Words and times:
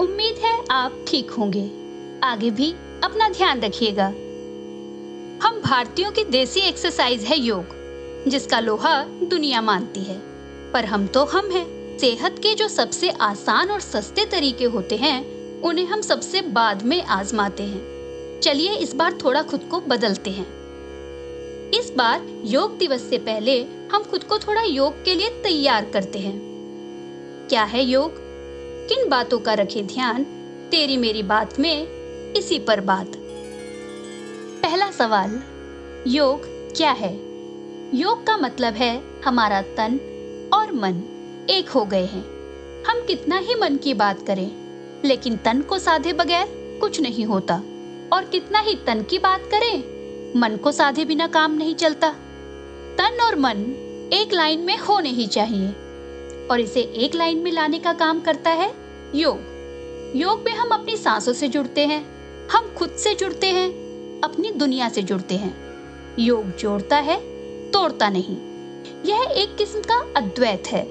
उम्मीद 0.00 0.36
है 0.36 0.64
आप 0.70 1.04
ठीक 1.08 1.30
होंगे। 1.30 1.70
आगे 2.26 2.50
भी 2.50 2.72
अपना 3.04 3.28
ध्यान 3.28 3.60
रखिएगा। 3.60 4.06
हम 5.46 5.60
भारतीयों 5.64 6.12
की 6.12 6.24
देसी 6.24 6.60
एक्सरसाइज 6.60 7.22
है 7.22 7.40
योग, 7.40 7.64
जिसका 8.28 8.60
लोहा 8.60 9.02
दुनिया 9.02 9.60
मानती 9.60 10.00
है। 10.00 10.18
पर 10.72 10.84
हम 10.84 11.06
तो 11.06 11.24
हम 11.24 11.50
हैं। 11.50 11.98
सेहत 11.98 12.38
के 12.38 12.54
जो 12.54 12.68
सबसे 12.68 13.10
आसान 13.10 13.70
और 13.70 13.80
सस्ते 13.80 14.24
तरीके 14.24 14.64
होते 14.64 14.96
हैं, 14.96 15.24
उन्हें 15.62 15.86
हम 15.86 16.00
सबसे 16.00 16.40
बाद 16.40 16.82
में 16.82 17.02
आजमाते 17.02 17.62
हैं। 17.62 17.96
चलिए 18.40 18.74
इस 18.74 18.94
बार 18.94 19.18
थोड़ा 19.24 19.42
खुद 19.42 19.60
को 19.70 19.80
बदलते 19.80 20.30
हैं। 20.30 20.46
इस 21.70 21.92
बार 21.96 22.42
योग 22.44 22.78
दिवस 22.78 23.02
से 23.02 23.18
पहले 23.18 23.62
हम 23.62 24.02
खुद 24.02 24.24
को 24.24 24.38
थोड़ा 24.38 24.62
योग 24.62 25.04
के 25.04 25.14
लिए 25.14 25.28
तैयार 25.28 25.84
करते 25.84 26.18
हैं। 26.18 26.40
क्या 27.48 27.64
है 27.64 27.84
योग? 27.84 28.25
किन 28.88 29.08
बातों 29.08 29.38
का 29.38 29.54
रखे 29.54 29.82
ध्यान? 29.82 30.24
तेरी 30.70 30.96
मेरी 30.96 31.22
बात 31.22 31.60
में 31.60 31.86
इसी 32.32 32.58
पर 32.58 32.80
बात। 32.80 33.12
पहला 34.62 34.90
सवाल, 34.90 35.42
योग 36.06 36.40
क्या 36.76 36.90
है? 36.90 37.14
योग 37.94 38.26
का 38.26 38.36
मतलब 38.36 38.74
है 38.74 39.02
हमारा 39.24 39.62
तन 39.62 40.00
और 40.54 40.72
मन 40.72 41.02
एक 41.50 41.68
हो 41.68 41.84
गए 41.84 42.04
हैं। 42.04 42.24
हम 42.84 43.06
कितना 43.06 43.38
ही 43.38 43.54
मन 43.54 43.76
की 43.76 43.94
बात 43.94 44.26
करें, 44.26 44.50
लेकिन 45.04 45.36
तन 45.36 45.62
को 45.62 45.78
साधे 45.78 46.12
बगैर 46.12 46.78
कुछ 46.80 47.00
नहीं 47.00 47.24
होता। 47.24 47.54
और 48.12 48.24
कितना 48.24 48.58
ही 48.58 48.74
तन 48.74 49.02
की 49.02 49.18
बात 49.18 49.40
करें, 49.40 49.82
मन 50.40 50.56
को 50.56 50.72
साधे 50.72 51.04
बिना 51.04 51.26
काम 51.26 51.52
नहीं 51.52 51.74
चलता। 51.74 52.10
तन 52.98 53.18
और 53.22 53.36
मन 53.36 53.56
एक 54.12 54.32
लाइन 54.32 54.60
में 54.60 54.78
होने 54.78 55.08
ही 55.08 55.26
चाहिए। 55.26 55.74
और 56.50 56.60
इसे 56.60 56.80
एक 56.80 57.14
लाइन 57.14 57.38
में 57.38 57.52
लाने 57.52 57.78
का 57.78 57.92
काम 57.92 58.20
करता 58.20 58.50
है 58.50 58.74
योग। 59.14 59.56
योग 60.16 60.42
में 60.44 60.52
हम 60.52 60.68
अपनी 60.68 60.96
सांसों 60.96 61.32
से 61.32 61.48
जुड़ते 61.48 61.86
हैं, 61.86 62.06
हम 62.48 62.74
खुद 62.78 62.90
से 62.90 63.14
जुड़ते 63.14 63.46
हैं, 63.46 63.70
अपनी 64.24 64.50
दुनिया 64.50 64.88
से 64.88 65.02
जुड़ते 65.02 65.34
हैं। 65.34 65.56
योग 66.18 66.56
जोड़ता 66.56 66.96
है, 66.96 67.20
तोड़ता 67.70 68.08
नहीं। 68.08 68.36
यह 69.04 69.32
एक 69.36 69.56
किस्म 69.56 69.80
का 69.80 70.12
अद्वैत 70.16 70.62
है। 70.66 70.82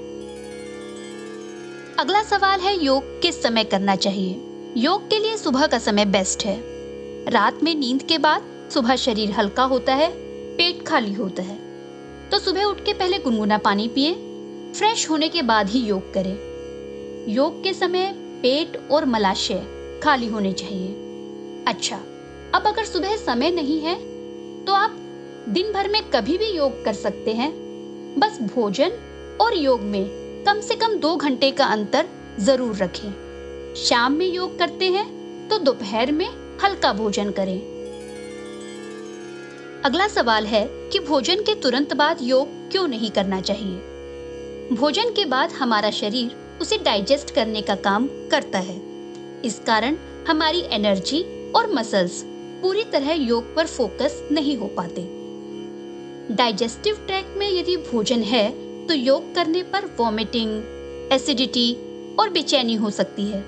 अगला 2.00 2.24
सवाल 2.24 2.60
है 2.60 2.84
योग 2.84 3.22
किस 3.22 3.44
समय 3.44 3.64
करना 3.64 3.96
चाहिए? 3.96 4.42
योग 4.78 5.10
के 5.10 5.20
लिए 5.20 5.38
सुबह 5.38 5.68
का 5.68 5.80
समय 5.80 6.06
बेस्ट 6.06 6.46
है। 6.46 6.64
रात 7.32 7.64
में 7.64 7.76
नींद 7.76 8.04
के 8.04 8.18
बाद 8.18 8.70
सुबह 8.74 8.96
शरीर 8.96 9.32
हल्का 9.32 9.64
होता 9.64 9.96
है, 9.96 10.12
पेट 10.56 10.88
खाली 10.88 11.14
होता 11.14 11.44
है। 11.44 11.60
तो 12.30 12.40
सुबह 12.40 12.64
उठ 12.64 12.86
के 12.86 12.94
पहले 12.94 13.20
गुनगुना 13.20 13.58
पानी 13.58 13.88
पिए 13.88 14.25
फ्रेश 14.78 15.10
होने 15.10 15.28
के 15.30 15.42
बाद 15.42 15.70
ही 15.70 15.80
योग 15.80 16.14
करें। 16.14 16.36
योग 17.34 17.62
के 17.64 17.74
समय 17.74 18.12
पेट 18.42 18.78
और 18.92 19.06
मलाशय 19.06 19.62
खाली 20.04 20.28
होने 20.28 20.52
चाहिए। 20.54 21.64
अच्छा 21.68 21.96
अब 22.56 22.68
अगर 22.68 22.86
सुबह 22.86 23.16
समय 23.18 23.52
नहीं 23.52 23.80
है 23.82 23.96
तो 24.66 24.74
आप 24.74 24.98
दिन 25.50 25.72
भर 25.74 25.90
में 25.90 26.02
कभी 26.12 26.38
भी 26.38 26.50
योग 26.50 26.84
कर 26.86 26.94
सकते 26.94 27.34
हैं। 27.34 27.52
बस 28.20 28.38
भोजन 28.46 28.92
और 29.42 29.58
योग 29.58 29.82
में 29.84 30.06
कम 30.46 30.60
से 30.60 30.76
कम 30.76 30.98
दो 30.98 31.16
घंटे 31.18 31.52
का 31.52 31.66
अंतर 31.68 32.10
ज़रूर 32.40 32.76
रखें। 32.76 33.74
शाम 33.78 34.14
में 34.14 34.28
योग 34.28 34.60
करते 34.60 34.90
हैं 34.90 35.08
तो 35.50 35.58
दोपहर 35.60 36.12
में 36.12 36.28
हल्का 36.64 36.94
भोजन 36.94 37.32
करें। 37.32 37.60
अगला 39.84 40.08
सवाल 40.10 40.46
है 40.46 40.68
कि 40.92 41.00
भोजन 41.00 41.44
के 41.44 41.56
तुरंत 41.62 41.94
बाद 41.96 42.18
योग 42.24 42.48
क्यों 42.72 42.88
नहीं 42.88 43.12
करना 43.12 43.42
चाहिए? 43.42 43.82
भोजन 44.74 45.10
के 45.10 45.26
बाद 45.26 45.52
हमारा 45.52 45.90
शरीर 45.92 46.58
उसे 46.62 46.78
डाइजेस्ट 46.78 47.34
करने 47.34 47.62
का 47.62 47.76
काम 47.76 48.08
करता 48.32 48.60
है। 48.60 48.76
इस 49.46 49.60
कारण 49.60 49.98
हमारी 50.28 50.62
एनर्जी 50.72 51.52
और 51.52 51.72
मसल्स 51.72 52.24
पूरी 52.62 52.84
तरह 52.84 53.12
योग 53.14 53.54
पर 53.56 53.68
फोकस 53.68 54.28
नहीं 54.32 54.58
हो 54.58 54.68
पाते। 54.68 55.02
डाइजेस्टिव 56.36 56.96
ट्रैक 57.08 57.36
में 57.38 57.50
यदि 57.50 57.78
भोजन 57.92 58.24
है 58.24 58.50
तो 58.88 58.94
योग 58.94 59.34
करने 59.36 59.64
पर 59.64 59.86
वॉमिटिंग 60.00 61.12
एसिडिटी 61.14 61.72
और 62.20 62.30
बेचैनी 62.30 62.76
हो 62.76 62.90
सकती 62.90 63.26
है। 63.26 63.44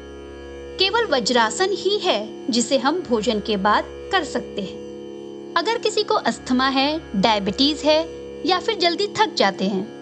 केवल 0.79 1.05
वज्रासन 1.05 1.71
ही 1.71 1.97
है 1.97 2.47
जिसे 2.49 2.77
हम 2.77 3.01
भोजन 3.01 3.39
के 3.39 3.57
बाद 3.57 3.85
कर 4.11 4.23
सकते 4.23 4.61
हैं। 4.61 5.53
अगर 5.57 5.77
किसी 5.77 6.03
को 6.03 6.15
अस्थमा 6.15 6.67
है 6.69 6.99
डायबिटीज़ 7.15 7.85
है 7.85 8.01
या 8.45 8.59
फिर 8.59 8.77
जल्दी 8.77 9.07
थक 9.07 9.33
जाते 9.33 9.65
हैं 9.65 9.96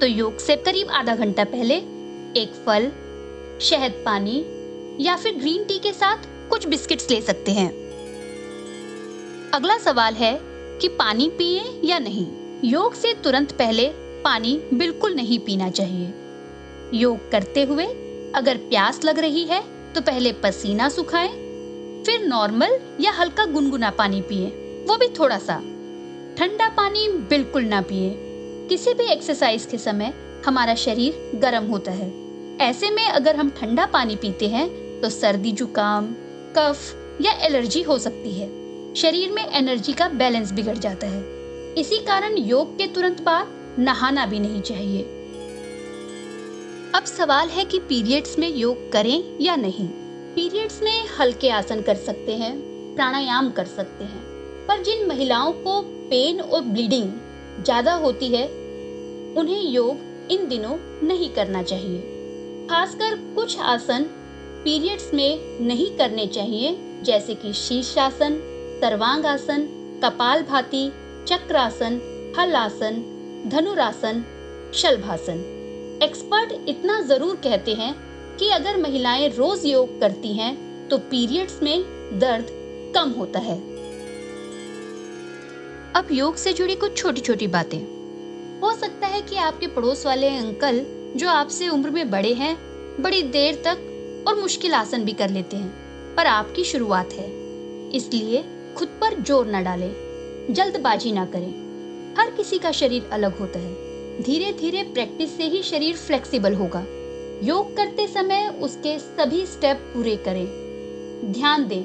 तो 0.00 0.06
योग 0.06 0.38
से 0.38 0.56
करीब 0.56 0.90
आधा 0.90 1.14
घंटा 1.16 1.44
पहले 1.44 1.74
एक 2.36 2.52
फल 2.66 2.90
शहद 3.60 3.92
पानी 4.06 4.44
या 5.00 5.16
फिर 5.16 5.34
ग्रीन 5.34 5.64
टी 5.64 5.78
के 5.78 5.92
साथ 5.92 6.26
कुछ 6.50 6.66
बिस्किट्स 6.66 7.10
ले 7.10 7.20
सकते 7.20 7.52
हैं। 7.52 7.68
अगला 9.54 9.78
सवाल 9.78 10.14
है 10.14 10.38
कि 10.80 10.88
पानी 10.88 11.28
पिए 11.28 11.64
या 11.84 11.98
नहीं। 11.98 12.26
योग 12.64 12.94
से 12.94 13.12
तुरंत 13.14 13.52
पहले 13.52 13.88
पानी 14.24 14.60
बिल्कुल 14.74 15.14
नहीं 15.14 15.38
पीना 15.38 15.70
चाहिए। 15.70 16.12
योग 16.94 17.30
करते 17.30 17.62
हुए 17.62 17.86
अगर 18.34 18.56
प्यास 18.56 19.04
लग 19.04 19.18
रही 19.18 19.44
है 19.44 19.62
तो 19.94 20.00
पहले 20.00 20.32
पसीना 20.32 20.88
सुखाएँ, 20.88 21.32
फिर 22.06 22.26
नॉर्मल 22.26 22.78
या 23.00 23.12
हल्का 23.12 23.44
गुनगुना 23.46 23.90
पानी 23.90 24.20
पिए। 24.20 24.46
वो 24.88 24.96
भी 24.96 25.08
थोड़ा 25.08 25.38
सा। 25.38 25.58
ठंडा 26.38 26.68
पानी 26.68 27.08
बिल्कुल 27.08 27.64
ना 27.64 27.80
पिए। 27.80 28.10
किसी 28.68 28.92
भी 28.94 29.04
एक्सरसाइज 29.04 29.64
के 29.66 29.78
समय 29.78 30.12
हमारा 30.46 30.74
शरीर 30.74 31.30
गर्म 31.34 31.66
होता 31.66 31.90
है। 31.90 32.08
ऐसे 32.60 32.90
में 32.90 33.04
अगर 33.04 33.36
हम 33.36 33.50
ठंडा 33.50 33.86
पानी 33.86 34.16
पीते 34.16 34.48
हैं 34.48 34.68
तो 35.00 35.08
सर्दी 35.10 35.52
जुकाम, 35.52 36.06
कफ 36.56 37.20
या 37.20 37.32
एलर्जी 37.46 37.82
हो 37.82 37.98
सकती 37.98 38.32
है। 38.32 38.48
शरीर 38.94 39.30
में 39.32 39.44
एनर्जी 39.44 39.92
का 39.92 40.08
बैलेंस 40.08 40.52
बिगड़ 40.52 40.76
जाता 40.76 41.06
है। 41.06 41.22
इसी 41.74 41.98
कारण 41.98 42.36
योग 42.38 42.76
के 42.78 42.86
तुरंत 42.86 43.22
बाद 43.22 43.76
नहाना 43.78 44.26
भी 44.26 44.38
नहीं 44.38 44.60
चाहिए। 44.62 45.02
अब 46.94 47.04
सवाल 47.06 47.48
है 47.48 47.64
कि 47.64 47.78
पीरियड्स 47.78 48.38
में 48.38 48.48
योग 48.48 48.90
करें 48.92 49.22
या 49.40 49.56
नहीं? 49.56 49.88
पीरियड्स 50.34 50.82
में 50.82 51.06
हल्के 51.20 51.50
आसन 51.50 51.80
कर 51.82 51.94
सकते 51.96 52.32
हैं, 52.32 52.56
प्राणायाम 52.96 53.50
कर 53.50 53.64
सकते 53.66 54.04
हैं। 54.04 54.22
पर 54.66 54.82
जिन 54.82 55.06
महिलाओं 55.08 55.52
को 55.54 55.80
पेन 56.10 56.40
और 56.40 56.60
ब्लीडिंग 56.62 57.12
ज़्यादा 57.64 57.92
होती 57.94 58.28
है 58.28 58.46
उन्हें 59.36 59.62
योग 59.62 60.30
इन 60.30 60.48
दिनों 60.48 60.76
नहीं 61.06 61.28
करना 61.30 61.62
चाहिए। 61.62 61.98
खासकर 62.70 63.16
कुछ 63.34 63.58
आसन 63.58 64.04
पीरियड्स 64.64 65.12
में 65.14 65.58
नहीं 65.60 65.90
करने 65.98 66.26
चाहिए, 66.26 66.76
जैसे 67.02 67.34
कि 67.34 67.52
शीर्षासन 67.52 68.38
सर्वांग 68.80 69.26
आसन 69.26 69.66
कपाल 70.04 70.42
भाती 70.42 70.88
चक्रासन 71.28 72.00
हल 72.38 72.54
आसन 72.54 73.02
धनुरासन, 73.46 74.24
शलभासन। 74.74 75.44
एक्सपर्ट 76.02 76.52
इतना 76.68 77.00
ज़रूर 77.00 77.36
कहते 77.36 77.74
हैं 77.74 77.94
कि 78.38 78.48
अगर 78.50 78.76
महिलाएँ 78.76 79.28
रोज 79.28 79.64
योग 79.66 80.00
करती 80.00 80.32
हैं 80.32 80.56
तो 80.88 80.98
पीरियड्स 81.10 81.62
में 81.62 81.82
दर्द 82.18 82.46
कम 82.94 83.10
होता 83.10 83.38
है। 83.38 83.56
अब 85.94 86.08
योग 86.12 86.36
से 86.36 86.52
जुड़ी 86.52 86.74
कुछ 86.74 86.96
छोटी 86.96 87.20
छोटी 87.20 87.46
बातें। 87.48 87.97
हो 88.62 88.72
सकता 88.72 89.06
है 89.06 89.20
कि 89.22 89.36
आपके 89.38 89.66
पड़ोस 89.66 90.04
वाले 90.06 90.28
अंकल, 90.28 90.84
जो 91.16 91.28
आपसे 91.28 91.68
उम्र 91.68 91.90
में 91.90 92.10
बड़े 92.10 92.32
हैं, 92.34 92.56
बड़ी 93.00 93.22
देर 93.24 93.62
तक 93.64 94.24
और 94.28 94.40
मुश्किल 94.40 94.74
आसन 94.74 95.04
भी 95.04 95.12
कर 95.12 95.30
लेते 95.30 95.56
हैं, 95.56 96.14
पर 96.16 96.26
आपकी 96.26 96.64
शुरुआत 96.64 97.12
है। 97.12 97.26
इसलिए 97.92 98.42
खुद 98.78 98.88
पर 99.00 99.20
ज़ोर 99.20 99.46
न 99.46 99.62
डालें, 99.64 99.92
जल्दबाजी 100.50 101.12
ना 101.12 101.24
करें। 101.26 101.52
हर 102.18 102.30
किसी 102.30 102.58
का 102.58 102.72
शरीर 102.72 103.08
अलग 103.12 103.38
होता 103.38 103.58
है। 103.58 104.22
धीरे 104.22 104.52
धीरे 104.52 104.82
प्रैक्टिस 104.84 105.36
से 105.36 105.44
ही 105.44 105.62
शरीर 105.62 105.96
फ्लेक्सिबल 105.96 106.54
होगा। 106.54 106.84
योग 107.44 107.76
करते 107.76 108.06
समय 108.08 108.48
उसके 108.62 108.98
सभी 108.98 109.44
स्टेप 109.46 109.90
पूरे 109.94 110.16
करें। 110.18 110.46
ध्यान 111.32 111.66
दें, 111.68 111.84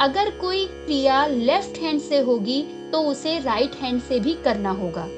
अगर 0.00 0.30
कोई 0.30 0.64
क्रिया 0.66 1.26
लेफ़्ट 1.26 1.78
हैंड 1.78 2.00
से 2.00 2.18
होगी 2.20 2.62
तो 2.92 3.00
उसे 3.02 3.38
राइट 3.38 3.74
हैंड 3.74 4.00
से 4.02 4.20
भी 4.20 4.34
करना 4.44 4.70
होगा। 4.72 5.08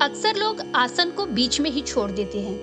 अक्सर 0.00 0.36
लोग 0.36 0.60
आसन 0.74 1.10
को 1.10 1.24
बीच 1.26 1.60
में 1.60 1.70
ही 1.70 1.80
छोड़ 1.82 2.10
देते 2.10 2.40
हैं, 2.40 2.58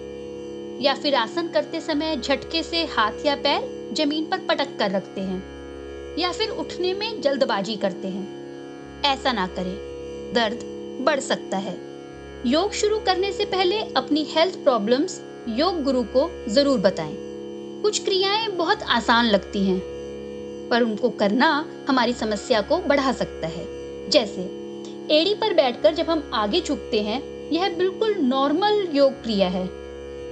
या 0.79 0.93
फिर 0.93 1.15
आसन 1.15 1.47
करते 1.47 1.81
समय 1.81 2.15
झटके 2.17 2.61
से 2.63 2.83
हाथ 2.87 3.25
या 3.25 3.35
पैर 3.35 3.67
ज़मीन 3.93 4.25
पर 4.25 4.39
पटक 4.39 4.77
कर 4.79 4.91
रखते 4.91 5.21
हैं, 5.21 5.41
या 6.17 6.31
फिर 6.31 6.49
उठने 6.49 6.93
में 6.93 7.21
जल्दबाजी 7.21 7.75
करते 7.77 8.07
हैं। 8.07 8.27
ऐसा 9.03 9.31
ना 9.31 9.47
करें, 9.47 9.75
दर्द 10.31 10.63
बढ़ 10.99 11.19
सकता 11.19 11.57
है। 11.57 11.77
योग 12.43 12.73
शुरू 12.73 12.99
करने 12.99 13.31
से 13.31 13.45
पहले 13.45 13.81
अपनी 13.95 14.25
हेल्थ 14.29 14.63
प्रॉब्लम्स 14.63 15.21
योग 15.49 15.83
गुरु 15.83 16.03
को 16.05 16.29
ज़रूर 16.49 16.79
बताएँ। 16.79 17.15
कुछ 17.83 18.03
क्रियाएँ 18.05 18.47
बहुत 18.49 18.83
आसान 18.91 19.25
लगती 19.25 19.63
हैं, 19.63 19.79
पर 20.71 20.81
उनको 20.81 21.09
करना 21.11 21.65
हमारी 21.87 22.13
समस्या 22.15 22.61
को 22.61 22.81
बढ़ा 22.83 23.11
सकता 23.13 23.47
है, 23.47 23.65
जैसे 24.07 24.64
एड़ी 25.11 25.33
पर 25.33 25.53
बैठकर 25.53 25.93
जब 25.93 26.09
हम 26.09 26.29
आगे 26.33 26.61
झुकते 26.61 27.01
हैं, 27.01 27.49
यह 27.51 27.69
बिल्कुल 27.69 28.15
नॉर्मल 28.15 28.87
योग 28.93 29.11
क्रिया 29.23 29.47
है। 29.47 29.67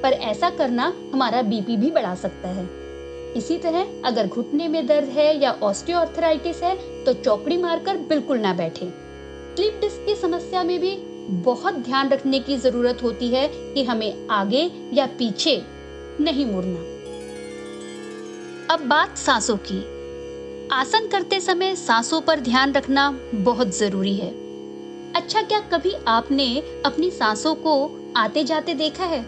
पर 0.02 0.14
ऐसा 0.14 0.50
करना 0.50 0.94
हमारा 1.14 1.42
बीपी 1.42 1.78
भी 1.78 1.92
बढ़ा 1.92 2.16
सकता 2.16 2.50
है। 2.50 2.68
इसी 3.38 3.58
तरह 3.58 4.02
अगर 4.06 4.28
घुटने 4.28 4.68
में 4.68 4.86
दर्द 4.88 5.10
है 5.10 5.42
या 5.42 5.52
ऑस्टियोआर्थराइटिस 5.64 6.64
है 6.64 6.76
तो 7.06 7.14
चौकड़ी 7.14 7.58
मारकर 7.58 7.98
बिल्कुल 7.98 8.38
ना 8.38 8.54
बैठे। 8.54 8.90
स्लिप 9.56 9.78
डिस्क 9.82 10.06
की 10.06 10.16
समस्या 10.16 10.64
में 10.64 10.80
भी 10.80 10.96
बहुत 11.30 11.74
ध्यान 11.74 12.10
रखने 12.10 12.40
की 12.40 12.58
ज़रूरत 12.58 13.04
होती 13.04 13.28
है 13.28 13.48
कि 13.74 13.84
हमें 13.84 14.28
आगे 14.28 14.72
या 14.94 15.06
पीछे 15.06 15.62
नहीं 16.20 16.46
मुड़ना। 16.46 16.80
अब 18.74 18.80
बात 18.80 19.18
सांसों 19.18 19.58
की। 19.58 19.84
आसन 20.72 21.08
करते 21.08 21.40
समय 21.40 21.76
सांसों 21.76 22.22
पर 22.22 22.40
ध्यान 22.40 22.74
रखना 22.74 23.20
बहुत 23.36 23.78
ज़रूरी 23.78 24.16
है। 24.16 24.43
अच्छा 25.16 25.42
क्या 25.42 25.60
कभी 25.60 25.94
आपने 26.08 26.64
अपनी 26.86 27.12
सांसों 27.12 27.56
को 27.56 27.74
आते 28.18 28.44
जाते 28.44 28.74
देखा 28.74 29.06
है? 29.06 29.20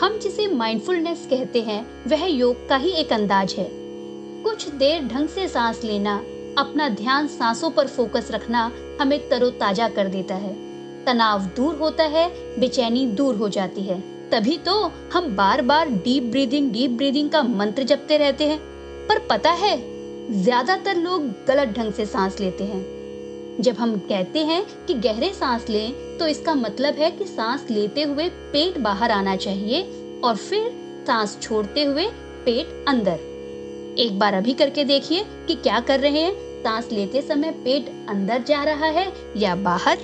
हम 0.00 0.18
जिसे 0.18 0.46
माइंडफुलनेस 0.48 1.26
कहते 1.30 1.60
हैं, 1.60 1.86
वह 2.06 2.24
योग 2.26 2.68
का 2.68 2.76
ही 2.76 2.90
एक 2.90 3.12
अंदाज 3.12 3.54
है। 3.58 3.68
कुछ 4.42 4.68
देर 4.68 5.02
ढंग 5.02 5.28
से 5.28 5.48
सांस 5.48 5.84
लेना, 5.84 6.16
अपना 6.58 6.88
ध्यान 6.88 7.26
सांसों 7.26 7.70
पर 7.70 7.86
फोकस 7.86 8.28
रखना 8.30 8.72
हमें 9.00 9.28
तरोताजा 9.28 9.88
कर 9.88 10.08
देता 10.08 10.34
है। 10.34 10.52
तनाव 11.04 11.44
दूर 11.56 11.74
होता 11.74 12.04
है, 12.04 12.28
बेचैनी 12.60 13.06
दूर 13.06 13.34
हो 13.34 13.48
जाती 13.48 13.82
है। 13.82 14.00
तभी 14.30 14.58
तो 14.58 14.92
हम 15.12 15.36
बार 15.36 15.62
बार 15.62 15.88
डीप 15.88 16.22
ब्रीदिंग 16.22 16.72
डीप 16.72 16.90
ब्रीदिंग 16.90 17.30
का 17.30 17.42
मंत्र 17.42 17.82
जपते 17.82 18.18
रहते 18.18 18.44
हैं। 18.44 18.58
पर 19.08 19.18
पता 19.18 19.50
है, 19.50 19.76
ज़्यादातर 20.42 20.96
लोग 20.96 21.22
गलत 21.48 21.68
ढंग 21.68 21.92
से 21.92 22.06
सांस 22.06 22.40
लेते 22.40 22.64
हैं। 22.64 23.03
जब 23.60 23.74
हम 23.74 23.96
कहते 23.98 24.38
हैं 24.38 24.64
कि 24.86 24.94
गहरे 24.94 25.32
सांस 25.34 25.68
लें 25.70 26.18
तो 26.18 26.26
इसका 26.26 26.54
मतलब 26.54 26.94
है 26.94 27.10
कि 27.10 27.24
सांस 27.24 27.66
लेते 27.70 28.02
हुए 28.02 28.28
पेट 28.52 28.78
बाहर 28.78 29.10
आना 29.10 29.36
चाहिए 29.36 29.82
और 30.24 30.36
फिर 30.36 30.70
सांस 31.06 31.38
छोड़ते 31.42 31.84
हुए 31.84 32.06
पेट 32.44 32.84
अंदर। 32.88 33.18
एक 33.98 34.18
बार 34.18 34.34
अभी 34.34 34.52
करके 34.52 34.84
देखिए 34.84 35.24
कि 35.46 35.54
क्या 35.54 35.80
कर 35.80 36.00
रहे 36.00 36.20
हैं। 36.20 36.62
सांस 36.62 36.88
लेते 36.92 37.22
समय 37.22 37.50
पेट 37.50 37.88
अंदर 38.08 38.42
जा 38.42 38.64
रहा 38.64 38.86
है 38.86 39.12
या 39.36 39.54
बाहर? 39.54 39.98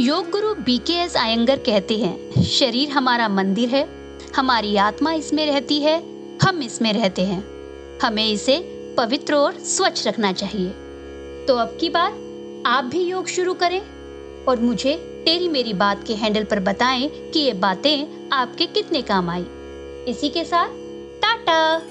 योग 0.00 0.30
गुरु 0.30 0.54
बी 0.54 0.78
के 0.78 0.92
एस 0.92 1.16
आयंगर 1.16 1.58
कहते 1.58 1.98
हैं, 1.98 2.42
शरीर 2.42 2.90
हमारा 2.90 3.28
मंदिर 3.28 3.68
है। 3.68 3.88
हमारी 4.36 4.76
आत्मा 4.76 5.12
इसमें 5.12 5.46
रहती 5.46 5.80
है। 5.80 6.02
हम 6.42 6.62
इसमें 6.62 6.92
रहते 6.92 7.22
हैं। 7.22 7.44
हमें 8.02 8.28
इसे 8.28 8.71
पवित्र 8.96 9.34
और 9.34 9.58
स्वच्छ 9.58 10.06
रखना 10.06 10.32
चाहिए। 10.32 10.70
तो 11.46 11.56
अब 11.56 11.76
की 11.80 11.88
बार 11.90 12.12
आप 12.66 12.84
भी 12.84 13.02
योग 13.04 13.26
शुरू 13.26 13.54
करें। 13.54 13.80
और 14.44 14.60
मुझे 14.60 14.96
तेरी 15.24 15.48
मेरी 15.48 15.72
बात 15.72 16.04
के 16.06 16.14
हैंडल 16.14 16.44
पर 16.44 16.60
बताएँ 16.60 17.08
कि 17.30 17.40
ये 17.40 17.52
बातें 17.52 18.30
आपके 18.32 18.66
कितने 18.66 19.02
काम 19.02 19.30
आई। 19.30 19.44
इसी 20.08 20.28
के 20.28 20.44
साथ 20.44 20.68
टाटा! 21.22 21.82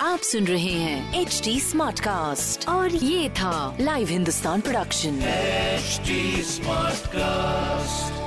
आप 0.00 0.18
सुन 0.18 0.44
रहे 0.44 0.70
हैं 0.70 1.20
एच 1.20 1.40
डी 1.44 1.60
स्मार्ट 1.60 2.00
कास्ट 2.00 2.68
और 2.68 2.94
ये 2.94 3.30
था 3.30 3.76
live 3.80 4.08
Hindustan 4.08 4.60
production 4.60 5.20
smart 6.42 7.06
cast 7.06 8.25